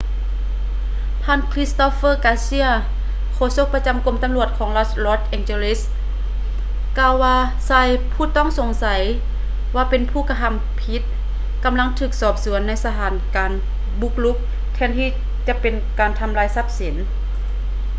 [1.23, 7.35] ທ່ານ ຄຼິດສະໂຕບເຟີ ກາເຊຍ christopher garcia ໂຄສົກປະຈຳ ກົມຕຳຫຼວດຂອງລັດ ລອດສ໌ ແອງຈີລີສ໌ los angeles ກ່າວວ່າ
[7.69, 8.85] ຊາຍຜູ້ຕ້ອງສົງໄສ
[9.75, 11.01] ວ່າເປັນຜູ້ກະທຳຜິດ
[11.65, 13.51] ກຳລັງຖືກສືບສວນໃນສະຖານການ
[14.01, 14.37] ບຸກລຸກ
[14.73, 15.09] ແທນທີ່
[15.47, 16.95] ຈະເປັນການທຳລາຍຊັບສິນ